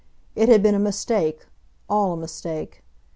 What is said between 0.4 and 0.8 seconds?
had been a